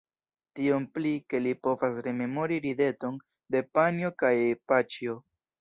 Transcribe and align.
Tiom 0.59 0.87
pli, 0.97 1.11
ke 1.33 1.41
li 1.47 1.51
povas 1.67 2.01
rememori 2.09 2.59
rideton 2.65 3.23
de 3.57 3.65
panjo 3.79 4.15
kaj 4.25 4.35
paĉjo. 4.73 5.21